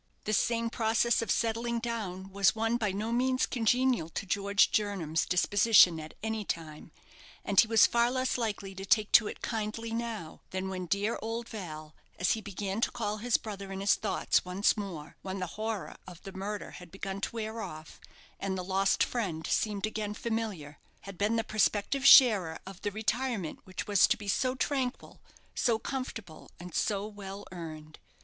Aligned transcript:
This 0.23 0.39
same 0.39 0.71
process 0.71 1.21
of 1.21 1.29
settling 1.29 1.77
down 1.79 2.31
was 2.31 2.55
one 2.55 2.77
by 2.77 2.91
no 2.91 3.11
means 3.11 3.45
congenial 3.45 4.09
to 4.09 4.25
George 4.25 4.71
Jernam's 4.71 5.27
disposition 5.27 5.99
at 5.99 6.15
any 6.23 6.43
time; 6.43 6.91
and 7.45 7.59
he 7.59 7.67
was 7.67 7.85
far 7.85 8.09
less 8.09 8.35
likely 8.35 8.73
to 8.73 8.83
take 8.83 9.11
to 9.11 9.27
it 9.27 9.43
kindly 9.43 9.91
now, 9.91 10.41
than 10.49 10.69
when 10.69 10.87
"dear 10.87 11.19
old 11.21 11.47
Val" 11.49 11.93
as 12.17 12.31
he 12.31 12.41
began 12.41 12.81
to 12.81 12.89
call 12.89 13.17
his 13.17 13.37
brother 13.37 13.71
in 13.71 13.79
his 13.79 13.93
thoughts 13.93 14.43
once 14.43 14.75
more, 14.75 15.17
when 15.21 15.37
the 15.37 15.45
horror 15.53 15.95
of 16.07 16.19
the 16.23 16.31
murder 16.33 16.71
had 16.71 16.91
begun 16.91 17.21
to 17.21 17.35
wear 17.35 17.61
off, 17.61 17.99
and 18.39 18.57
the 18.57 18.63
lost 18.63 19.03
friend 19.03 19.45
seemed 19.45 19.85
again 19.85 20.15
familiar 20.15 20.79
had 21.01 21.15
been 21.15 21.35
the 21.35 21.43
prospective 21.43 22.07
sharer 22.07 22.57
of 22.65 22.81
the 22.81 22.89
retirement 22.89 23.59
which 23.65 23.85
was 23.85 24.07
to 24.07 24.17
be 24.17 24.27
so 24.27 24.55
tranquil, 24.55 25.21
so 25.53 25.77
comfortable, 25.77 26.49
and 26.59 26.73
so 26.73 27.05
well 27.05 27.45
earned. 27.51 27.99